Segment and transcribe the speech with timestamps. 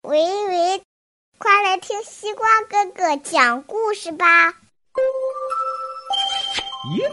[0.00, 0.82] 喂喂，
[1.36, 4.54] 快来听西瓜哥哥讲故事吧！
[6.96, 7.12] 耶！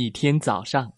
[0.00, 0.96] 一天早上，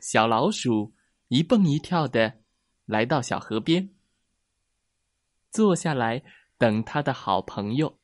[0.00, 0.92] 小老鼠
[1.28, 2.40] 一蹦一跳的
[2.84, 3.94] 来到小河边，
[5.52, 6.24] 坐下来
[6.58, 8.00] 等他的好朋友。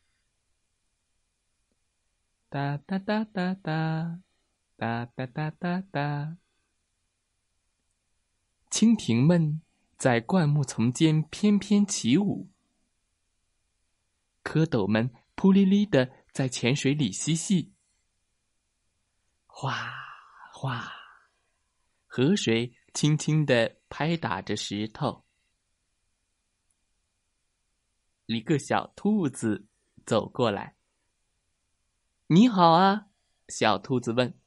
[2.48, 4.20] 哒哒哒哒哒，
[4.76, 6.36] 哒哒哒哒哒。
[8.70, 9.60] 蜻蜓们
[9.96, 12.48] 在灌木丛间翩翩起舞，
[14.44, 17.72] 蝌蚪们扑哩哩的在浅水里嬉戏。
[19.60, 19.92] 哗
[20.52, 20.88] 哗，
[22.06, 25.24] 河水轻轻的拍打着石头。
[28.26, 29.66] 一个小兔子
[30.06, 30.76] 走过来。
[32.30, 33.08] “你好啊！”
[33.50, 34.40] 小兔子问。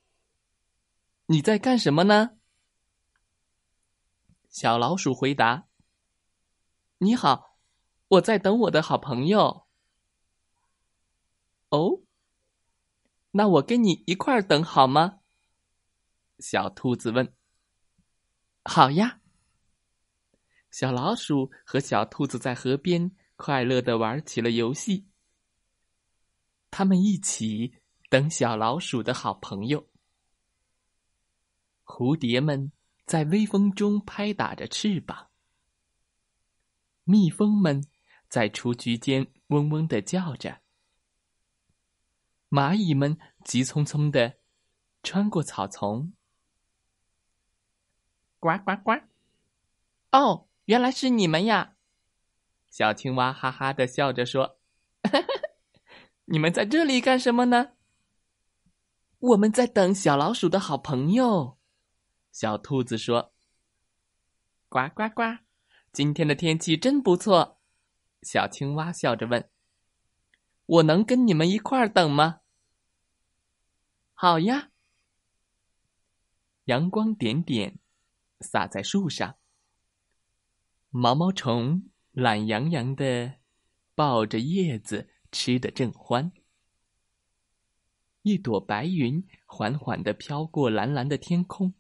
[1.27, 2.37] “你在干什么呢？”
[4.47, 5.67] 小老鼠回答。
[6.99, 7.57] “你好，
[8.07, 9.67] 我在等我的好朋友。”
[11.67, 12.01] 哦。
[13.31, 15.19] 那我跟你一块儿等好吗？
[16.39, 17.33] 小兔子问。
[18.63, 19.21] 好呀。
[20.69, 25.07] 小老鼠和小兔子在河边快乐的玩起了游戏。
[26.69, 27.73] 他们一起
[28.09, 29.89] 等小老鼠的好朋友。
[31.83, 32.71] 蝴蝶们
[33.05, 35.29] 在微风中拍打着翅膀。
[37.03, 37.85] 蜜蜂们
[38.29, 40.60] 在雏菊间嗡嗡的叫着。
[42.51, 44.35] 蚂蚁们急匆匆的
[45.01, 46.11] 穿过草丛，
[48.41, 48.91] 呱呱呱！
[50.11, 51.75] 哦，原来是你们呀！
[52.69, 54.59] 小青蛙哈哈的笑着说
[56.25, 57.71] ：“你们在这里干什么呢？”
[59.19, 61.57] 我们在等小老鼠的好朋友。
[62.33, 63.31] 小兔子说
[64.67, 65.23] ：“呱呱呱！
[65.93, 67.61] 今天的天气真不错。”
[68.23, 69.49] 小青蛙笑着问
[70.65, 72.39] ：“我能跟你们一块儿等吗？”
[74.23, 74.69] 好呀！
[76.65, 77.79] 阳光点点
[78.39, 79.39] 洒在树上，
[80.91, 83.39] 毛毛虫懒洋洋的
[83.95, 86.31] 抱着叶子，吃的正欢。
[88.21, 91.73] 一朵白云缓缓的飘过蓝蓝的天空。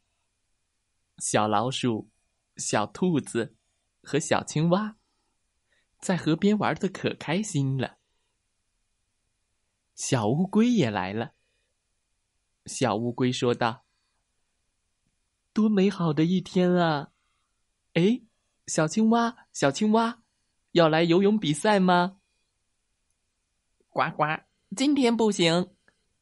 [1.19, 2.09] 小老鼠、
[2.57, 3.55] 小兔子
[4.01, 4.97] 和小青蛙
[5.99, 7.99] 在河边玩的可开心了。
[9.93, 11.35] 小乌龟也来了。
[12.65, 13.83] 小乌龟说道
[15.51, 17.11] ：“多美好的一天啊！
[17.93, 18.21] 哎，
[18.67, 20.21] 小青蛙，小青蛙，
[20.73, 22.17] 要来游泳比赛吗
[23.89, 24.23] ？”“呱呱，
[24.75, 25.73] 今天不行。”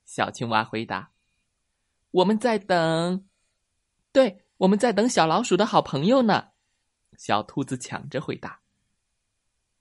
[0.06, 1.12] 小青蛙回答。
[2.12, 3.28] “我们在等，
[4.12, 6.52] 对，我们在等小老鼠的好朋友呢。”
[7.18, 8.62] 小兔子抢着回答。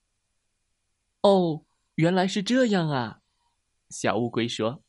[1.23, 1.65] “哦，
[1.95, 3.21] 原来是这样啊！”
[3.91, 4.83] 小乌龟说。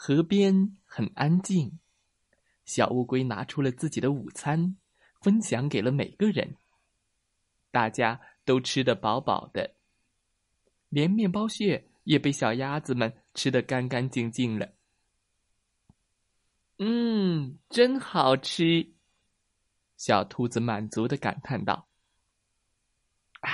[0.00, 1.76] 河边很安静，
[2.64, 4.76] 小乌龟拿出了自己的午餐，
[5.20, 6.54] 分享给了每个人。
[7.72, 9.74] 大家都吃得饱饱的，
[10.88, 14.72] 连面包屑也被小鸭子们吃得干干净净了。
[16.78, 18.92] 嗯，真好吃！
[19.96, 21.88] 小兔子满足的感叹道
[23.42, 23.50] ：“啊，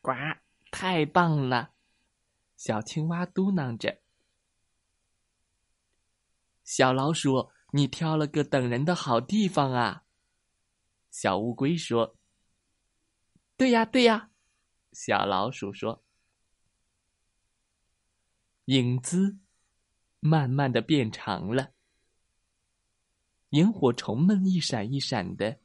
[0.00, 0.10] 呱，
[0.72, 1.70] 太棒了！”
[2.58, 4.00] 小青蛙嘟囔着。
[6.70, 10.04] 小老鼠，你挑了个等人的好地方啊！
[11.10, 12.14] 小乌龟说
[13.56, 14.28] ：“对呀，对呀。”
[14.92, 16.04] 小老鼠说
[18.66, 19.38] ：“影子
[20.20, 21.72] 慢慢的变长了，
[23.48, 25.60] 萤火虫们一闪一闪的，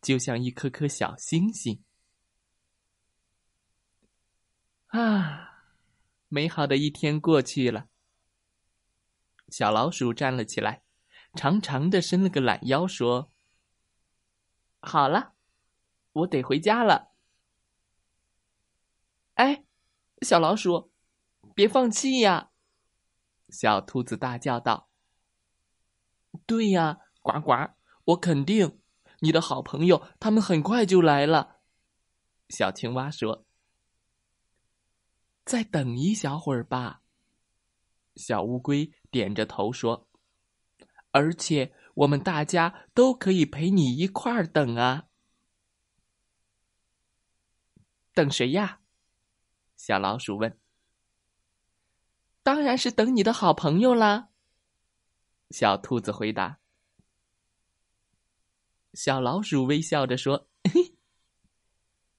[0.00, 1.82] 就像一颗颗小星星。
[4.86, 5.64] 啊，
[6.28, 7.88] 美好的一天过去了。
[9.50, 10.82] 小老鼠站了起来，
[11.34, 13.32] 长长的伸了个懒腰，说
[14.80, 15.34] ：“好了，
[16.12, 17.12] 我得回家了。”
[19.34, 19.64] 哎，
[20.22, 20.92] 小老鼠，
[21.54, 22.50] 别放弃呀！
[23.48, 24.90] 小兔子大叫道
[26.44, 27.52] ：“对呀，呱呱，
[28.04, 28.80] 我肯定，
[29.20, 31.60] 你的好朋友他们很快就来了。”
[32.50, 33.46] 小青蛙说
[35.44, 37.02] ：“再等一小会儿吧。”
[38.18, 40.08] 小乌龟点着头说
[41.12, 45.04] ：“而且我们大家都可以陪你一块儿等啊。”
[48.12, 48.80] 等谁呀？
[49.76, 50.58] 小老鼠问。
[52.42, 54.30] “当然是等你的好朋友啦。”
[55.50, 56.58] 小兔子回答。
[58.94, 60.48] 小老鼠微笑着说：“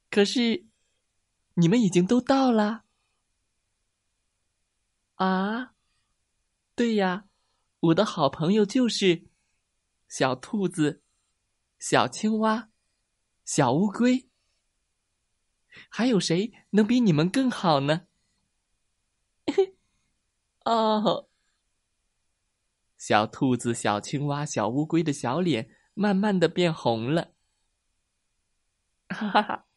[0.10, 0.66] 可是，
[1.56, 2.86] 你们已经都到了
[5.16, 5.76] 啊？”
[6.80, 7.26] 对呀，
[7.82, 9.28] 我的好朋友就是
[10.08, 11.04] 小兔子、
[11.78, 12.70] 小青蛙、
[13.44, 14.30] 小乌龟。
[15.90, 18.08] 还有谁能比你们更好呢？
[20.64, 21.28] 哦，
[22.98, 27.34] 小兔子、小青蛙、小乌龟的小脸慢慢的变红了。
[29.10, 29.68] 哈哈哈！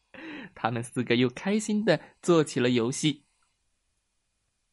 [0.54, 3.24] 他们四个又开心的做起了游戏。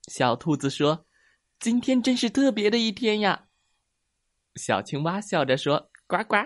[0.04, 1.08] 小兔子说。
[1.60, 3.50] 今天真是特别的一天呀！
[4.56, 6.38] 小青蛙笑着说：“呱呱，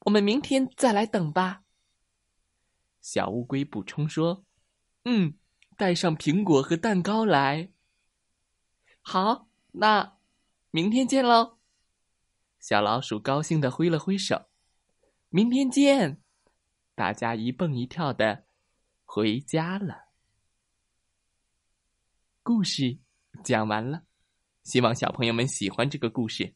[0.00, 1.64] 我们明天再来等吧。”
[3.02, 4.44] 小乌龟补充说
[5.02, 5.34] ：“嗯，
[5.76, 7.72] 带上苹果和蛋糕来。”
[9.02, 10.16] 好，那
[10.70, 11.58] 明天见喽！
[12.60, 14.48] 小老鼠高兴的挥了挥手
[15.30, 16.22] ：“明天见！”
[16.94, 18.44] 大家一蹦一跳的
[19.04, 20.04] 回家了。
[22.44, 23.00] 故事
[23.42, 24.04] 讲完了。
[24.62, 26.54] 希望小朋友们喜欢这个故事。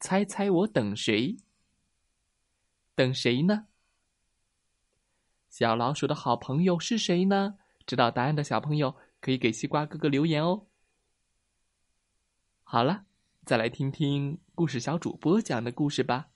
[0.00, 1.36] 猜猜我等谁？
[2.94, 3.66] 等谁呢？
[5.48, 7.58] 小老鼠的好朋友是谁呢？
[7.86, 10.66] 知道答案的小朋友可以给西瓜哥哥留言哦。
[12.62, 13.06] 好了，
[13.44, 16.30] 再来听听故事小主播讲的故事吧。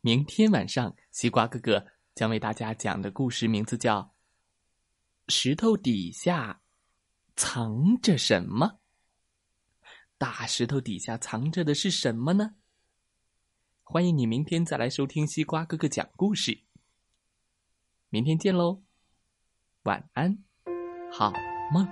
[0.00, 4.00] 明天晚上，西瓜哥哥将为大家讲的故事名字叫
[5.28, 6.60] 《石头底下
[7.36, 8.66] 藏着什么》。
[10.22, 12.54] 大石头底下藏着的是什么呢？
[13.82, 16.60] 欢迎你明天再来收听西瓜哥哥讲故事。
[18.08, 18.84] 明天见喽，
[19.82, 20.38] 晚安，
[21.10, 21.32] 好
[21.72, 21.88] 梦。